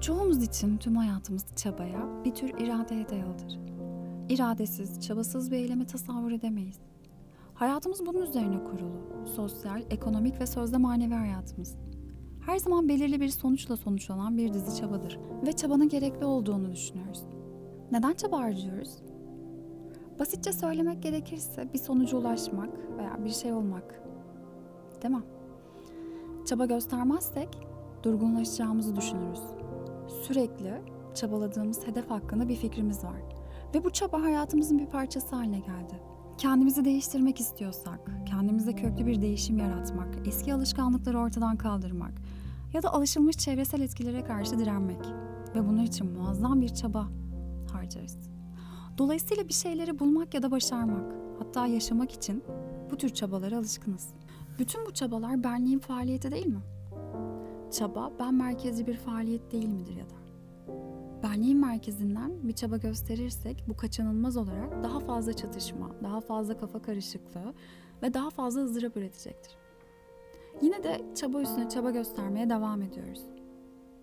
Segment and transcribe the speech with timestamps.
[0.00, 3.58] Çoğumuz için tüm hayatımız çabaya bir tür iradeye dayalıdır.
[4.28, 6.78] İradesiz, çabasız bir eylemi tasavvur edemeyiz.
[7.54, 9.26] Hayatımız bunun üzerine kurulu.
[9.36, 11.76] Sosyal, ekonomik ve sözde manevi hayatımız.
[12.46, 17.22] Her zaman belirli bir sonuçla sonuçlanan bir dizi çabadır ve çabanın gerekli olduğunu düşünüyoruz.
[17.92, 18.98] Neden çaba harcıyoruz?
[20.18, 24.02] Basitçe söylemek gerekirse bir sonuca ulaşmak veya bir şey olmak.
[25.02, 25.22] Değil mi?
[26.46, 27.48] Çaba göstermezsek
[28.02, 29.59] durgunlaşacağımızı düşünürüz.
[30.10, 30.82] Sürekli
[31.14, 33.20] çabaladığımız hedef hakkında bir fikrimiz var.
[33.74, 36.02] Ve bu çaba hayatımızın bir parçası haline geldi.
[36.38, 42.12] Kendimizi değiştirmek istiyorsak, kendimize köklü bir değişim yaratmak, eski alışkanlıkları ortadan kaldırmak
[42.72, 45.00] ya da alışılmış çevresel etkilere karşı direnmek
[45.54, 47.08] ve bunun için muazzam bir çaba
[47.72, 48.18] harcarız.
[48.98, 52.44] Dolayısıyla bir şeyleri bulmak ya da başarmak, hatta yaşamak için
[52.90, 54.08] bu tür çabalara alışkınız.
[54.58, 56.60] Bütün bu çabalar benliğin faaliyeti değil mi?
[57.70, 60.20] Çaba ben merkezci bir faaliyet değil midir ya da?
[61.22, 67.54] Benliğin merkezinden bir çaba gösterirsek bu kaçınılmaz olarak daha fazla çatışma, daha fazla kafa karışıklığı
[68.02, 69.56] ve daha fazla ızdırap üretecektir.
[70.62, 73.22] Yine de çaba üstüne çaba göstermeye devam ediyoruz.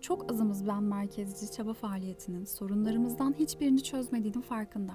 [0.00, 4.92] Çok azımız ben merkezci çaba faaliyetinin sorunlarımızdan hiçbirini çözmediğinin farkında.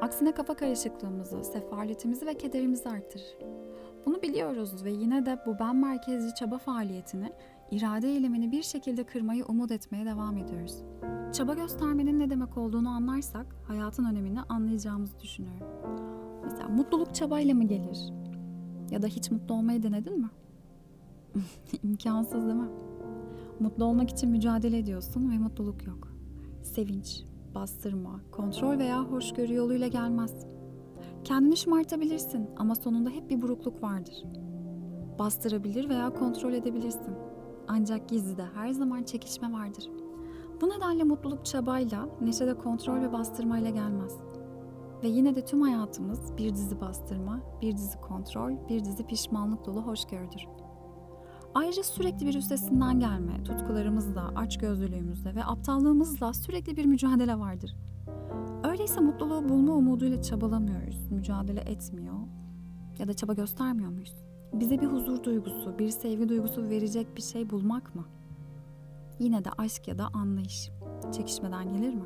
[0.00, 3.36] Aksine kafa karışıklığımızı, sefaletimizi ve kederimizi artırır.
[4.06, 7.32] Bunu biliyoruz ve yine de bu ben merkezci çaba faaliyetini,
[7.70, 10.82] irade eylemini bir şekilde kırmayı umut etmeye devam ediyoruz.
[11.32, 15.66] Çaba göstermenin ne demek olduğunu anlarsak hayatın önemini anlayacağımızı düşünüyorum.
[16.44, 18.12] Mesela mutluluk çabayla mı gelir?
[18.90, 20.30] Ya da hiç mutlu olmayı denedin mi?
[21.82, 22.68] İmkansız değil mi?
[23.60, 26.08] Mutlu olmak için mücadele ediyorsun ve mutluluk yok.
[26.62, 27.24] Sevinç,
[27.54, 30.53] bastırma, kontrol veya hoşgörü yoluyla gelmez.
[31.24, 34.24] Kendini şımartabilirsin ama sonunda hep bir burukluk vardır.
[35.18, 37.14] Bastırabilir veya kontrol edebilirsin.
[37.68, 39.90] Ancak gizlide her zaman çekişme vardır.
[40.60, 44.18] Bu nedenle mutluluk çabayla, neşe de kontrol ve bastırmayla gelmez.
[45.02, 49.82] Ve yine de tüm hayatımız bir dizi bastırma, bir dizi kontrol, bir dizi pişmanlık dolu
[49.82, 50.46] hoşgörüdür.
[51.54, 57.76] Ayrıca sürekli bir üstesinden gelme, tutkularımızla, açgözlülüğümüzle ve aptallığımızla sürekli bir mücadele vardır.
[58.84, 62.14] Öyleyse mutluluğu bulma umuduyla çabalamıyoruz, mücadele etmiyor
[62.98, 64.14] ya da çaba göstermiyor muyuz?
[64.52, 68.04] Bize bir huzur duygusu, bir sevgi duygusu verecek bir şey bulmak mı?
[69.18, 70.70] Yine de aşk ya da anlayış
[71.16, 72.04] çekişmeden gelir mi?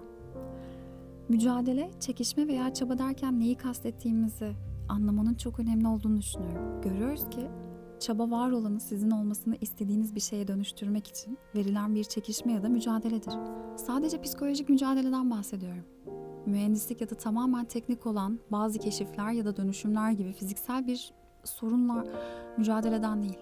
[1.28, 4.52] Mücadele, çekişme veya çaba derken neyi kastettiğimizi
[4.88, 6.82] anlamanın çok önemli olduğunu düşünüyorum.
[6.82, 7.48] Görüyoruz ki
[8.00, 12.68] çaba var olanı sizin olmasını istediğiniz bir şeye dönüştürmek için verilen bir çekişme ya da
[12.68, 13.32] mücadeledir.
[13.76, 15.84] Sadece psikolojik mücadeleden bahsediyorum.
[16.46, 21.12] Mühendislik ya da tamamen teknik olan bazı keşifler ya da dönüşümler gibi fiziksel bir
[21.44, 22.04] sorunla
[22.58, 23.38] mücadeleden değil.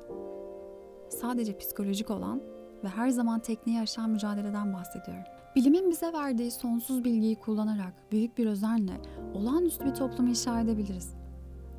[1.09, 2.43] Sadece psikolojik olan
[2.85, 5.25] ve her zaman tekniği aşan mücadeleden bahsediyorum.
[5.57, 8.93] Bilimin bize verdiği sonsuz bilgiyi kullanarak büyük bir özenle
[9.35, 11.15] olağanüstü bir toplumu inşa edebiliriz.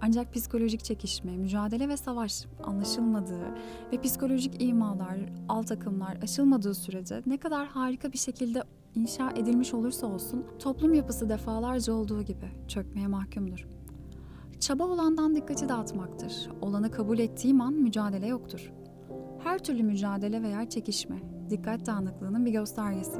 [0.01, 3.45] Ancak psikolojik çekişme, mücadele ve savaş anlaşılmadığı
[3.91, 5.17] ve psikolojik imalar,
[5.49, 8.63] alt akımlar aşılmadığı sürece ne kadar harika bir şekilde
[8.95, 13.67] inşa edilmiş olursa olsun toplum yapısı defalarca olduğu gibi çökmeye mahkumdur.
[14.59, 16.49] Çaba olandan dikkati dağıtmaktır.
[16.61, 18.71] Olanı kabul ettiğim an mücadele yoktur.
[19.43, 21.17] Her türlü mücadele veya çekişme,
[21.49, 23.19] dikkat dağınıklığının bir göstergesi.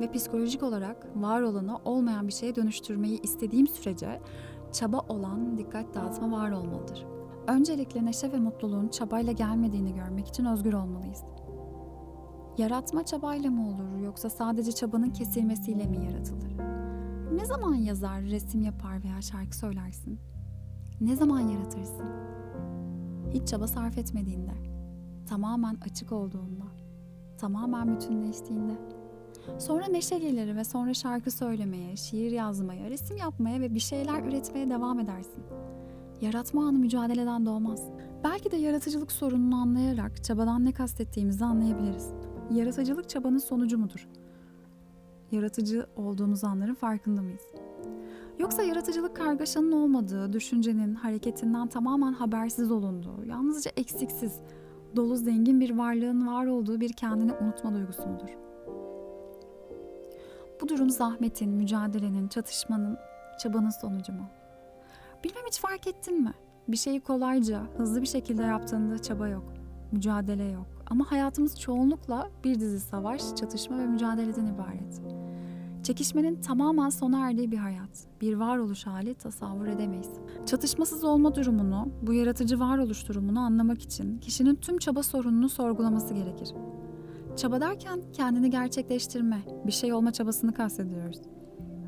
[0.00, 4.20] Ve psikolojik olarak var olanı olmayan bir şeye dönüştürmeyi istediğim sürece
[4.72, 7.06] çaba olan dikkat dağıtma var olmalıdır.
[7.46, 11.24] Öncelikle neşe ve mutluluğun çabayla gelmediğini görmek için özgür olmalıyız.
[12.58, 16.58] Yaratma çabayla mı olur yoksa sadece çabanın kesilmesiyle mi yaratılır?
[17.32, 20.18] Ne zaman yazar, resim yapar veya şarkı söylersin?
[21.00, 22.06] Ne zaman yaratırsın?
[23.30, 24.52] Hiç çaba sarf etmediğinde,
[25.26, 26.64] tamamen açık olduğunda,
[27.38, 28.97] tamamen bütünleştiğinde.
[29.58, 34.70] Sonra neşe gelir ve sonra şarkı söylemeye, şiir yazmaya, resim yapmaya ve bir şeyler üretmeye
[34.70, 35.42] devam edersin.
[36.20, 37.82] Yaratma anı mücadeleden doğmaz.
[38.24, 42.08] Belki de yaratıcılık sorununu anlayarak çabadan ne kastettiğimizi anlayabiliriz.
[42.50, 44.08] Yaratıcılık çabanın sonucu mudur?
[45.32, 47.46] Yaratıcı olduğumuz anların farkında mıyız?
[48.38, 54.40] Yoksa yaratıcılık kargaşanın olmadığı, düşüncenin, hareketinden tamamen habersiz olunduğu, yalnızca eksiksiz,
[54.96, 58.47] dolu zengin bir varlığın var olduğu bir kendini unutma duygusu mudur?
[60.60, 62.98] Bu durum zahmetin, mücadelenin, çatışmanın,
[63.38, 64.28] çabanın sonucu mu?
[65.24, 66.32] Bilmem hiç fark ettin mi?
[66.68, 69.44] Bir şeyi kolayca, hızlı bir şekilde yaptığında çaba yok,
[69.92, 70.66] mücadele yok.
[70.90, 75.02] Ama hayatımız çoğunlukla bir dizi savaş, çatışma ve mücadeleden ibaret.
[75.82, 80.10] Çekişmenin tamamen sona erdiği bir hayat, bir varoluş hali tasavvur edemeyiz.
[80.46, 86.54] Çatışmasız olma durumunu, bu yaratıcı varoluş durumunu anlamak için kişinin tüm çaba sorununu sorgulaması gerekir.
[87.38, 91.20] Çaba derken kendini gerçekleştirme, bir şey olma çabasını kastediyoruz.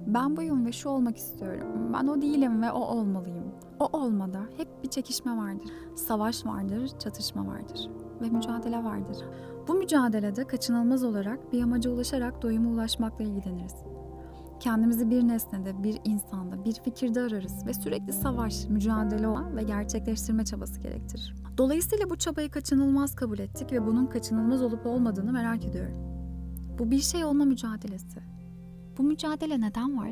[0.07, 1.93] Ben buyum ve şu olmak istiyorum.
[1.93, 3.45] Ben o değilim ve o olmalıyım.
[3.81, 5.71] O olmada hep bir çekişme vardır.
[5.95, 9.17] Savaş vardır, çatışma vardır ve mücadele vardır.
[9.69, 13.75] Bu mücadelede kaçınılmaz olarak bir amaca ulaşarak doyuma ulaşmakla ilgileniriz.
[14.61, 20.45] Kendimizi bir nesnede, bir insanda, bir fikirde ararız ve sürekli savaş, mücadele olan ve gerçekleştirme
[20.45, 21.35] çabası gerektirir.
[21.59, 25.95] Dolayısıyla bu çabayı kaçınılmaz kabul ettik ve bunun kaçınılmaz olup olmadığını merak ediyorum.
[26.79, 28.21] Bu bir şey olma mücadelesi.
[28.99, 30.11] Bu mücadele neden var?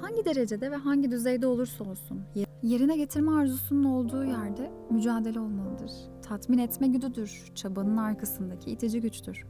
[0.00, 2.20] Hangi derecede ve hangi düzeyde olursa olsun
[2.62, 5.90] yerine getirme arzusunun olduğu yerde mücadele olmalıdır.
[6.22, 9.46] Tatmin etme güdüdür, çabanın arkasındaki itici güçtür.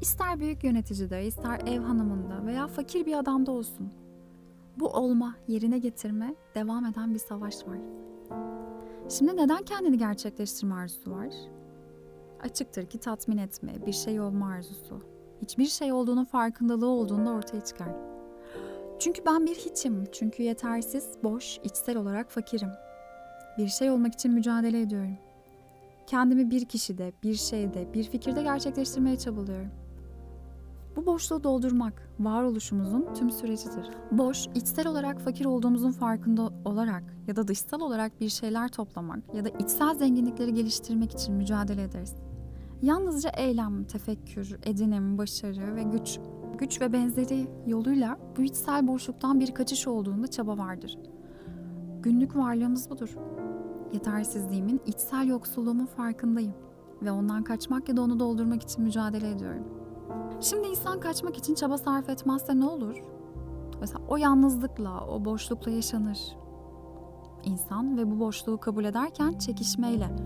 [0.00, 3.92] İster büyük yöneticide, ister ev hanımında veya fakir bir adamda olsun.
[4.76, 7.78] Bu olma, yerine getirme, devam eden bir savaş var.
[9.08, 11.34] Şimdi neden kendini gerçekleştirme arzusu var?
[12.42, 15.00] Açıktır ki tatmin etme, bir şey olma arzusu.
[15.42, 17.94] Hiçbir şey olduğunun farkındalığı olduğunda ortaya çıkar.
[18.98, 22.70] Çünkü ben bir hiçim, çünkü yetersiz, boş, içsel olarak fakirim.
[23.58, 25.18] Bir şey olmak için mücadele ediyorum.
[26.06, 29.70] Kendimi bir kişide, bir şeyde, bir fikirde gerçekleştirmeye çabalıyorum.
[30.96, 33.90] Bu boşluğu doldurmak varoluşumuzun tüm sürecidir.
[34.12, 39.44] Boş, içsel olarak fakir olduğumuzun farkında olarak ya da dışsal olarak bir şeyler toplamak ya
[39.44, 42.14] da içsel zenginlikleri geliştirmek için mücadele ederiz.
[42.82, 46.18] Yalnızca eylem, tefekkür, edinim, başarı ve güç,
[46.58, 50.98] güç ve benzeri yoluyla bu içsel boşluktan bir kaçış olduğunda çaba vardır.
[52.02, 53.16] Günlük varlığımız budur.
[53.92, 56.54] Yetersizliğimin, içsel yoksulluğumun farkındayım
[57.02, 59.79] ve ondan kaçmak ya da onu doldurmak için mücadele ediyorum.
[60.40, 63.02] Şimdi insan kaçmak için çaba sarf etmezse ne olur?
[63.80, 66.18] Mesela o yalnızlıkla, o boşlukla yaşanır.
[67.44, 70.16] İnsan ve bu boşluğu kabul ederken çekişmeyle,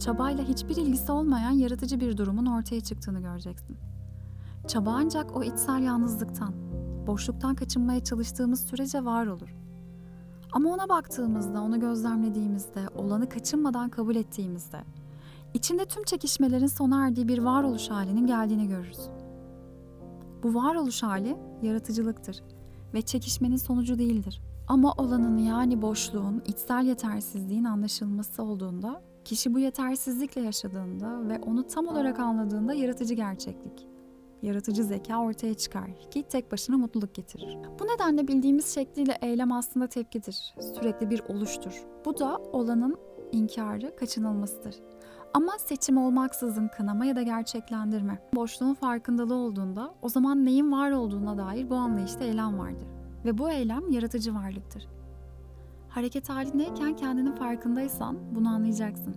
[0.00, 3.76] çabayla hiçbir ilgisi olmayan yaratıcı bir durumun ortaya çıktığını göreceksin.
[4.68, 6.54] Çaba ancak o içsel yalnızlıktan,
[7.06, 9.56] boşluktan kaçınmaya çalıştığımız sürece var olur.
[10.52, 14.80] Ama ona baktığımızda, onu gözlemlediğimizde, olanı kaçınmadan kabul ettiğimizde,
[15.54, 19.08] içinde tüm çekişmelerin sona erdiği bir varoluş halinin geldiğini görürüz.
[20.44, 22.42] Bu varoluş hali yaratıcılıktır
[22.94, 24.42] ve çekişmenin sonucu değildir.
[24.68, 31.86] Ama olanın yani boşluğun, içsel yetersizliğin anlaşılması olduğunda, kişi bu yetersizlikle yaşadığında ve onu tam
[31.86, 33.86] olarak anladığında yaratıcı gerçeklik,
[34.42, 37.58] yaratıcı zeka ortaya çıkar ki tek başına mutluluk getirir.
[37.80, 41.84] Bu nedenle bildiğimiz şekliyle eylem aslında tepkidir, sürekli bir oluştur.
[42.04, 42.96] Bu da olanın
[43.32, 44.74] inkarı, kaçınılmasıdır.
[45.34, 48.18] Ama seçim olmaksızın kınama ya da gerçeklendirme.
[48.34, 52.88] Boşluğun farkındalığı olduğunda o zaman neyin var olduğuna dair bu anlayışta eylem vardır.
[53.24, 54.88] Ve bu eylem yaratıcı varlıktır.
[55.88, 59.16] Hareket halindeyken kendinin farkındaysan bunu anlayacaksın.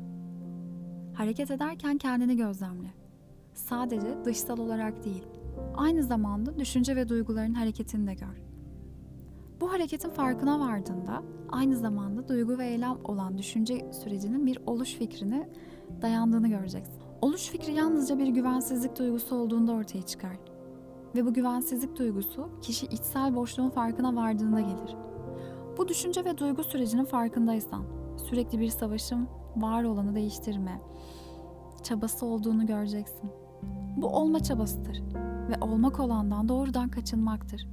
[1.13, 2.93] Hareket ederken kendini gözlemle.
[3.53, 5.23] Sadece dışsal olarak değil,
[5.75, 8.41] aynı zamanda düşünce ve duyguların hareketini de gör.
[9.61, 15.49] Bu hareketin farkına vardığında aynı zamanda duygu ve eylem olan düşünce sürecinin bir oluş fikrini
[16.01, 17.01] dayandığını göreceksin.
[17.21, 20.37] Oluş fikri yalnızca bir güvensizlik duygusu olduğunda ortaya çıkar.
[21.15, 24.95] Ve bu güvensizlik duygusu kişi içsel boşluğun farkına vardığında gelir.
[25.77, 27.83] Bu düşünce ve duygu sürecinin farkındaysan,
[28.29, 30.81] sürekli bir savaşın var olanı değiştirme
[31.83, 33.29] çabası olduğunu göreceksin.
[33.97, 35.01] Bu olma çabasıdır
[35.49, 37.67] ve olmak olandan doğrudan kaçınmaktır.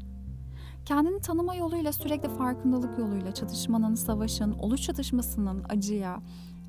[0.86, 6.20] Kendini tanıma yoluyla sürekli farkındalık yoluyla çatışmanın, savaşın, oluş çatışmasının acıya,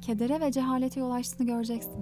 [0.05, 1.93] kedere ve cehalete yol açtığını göreceksin.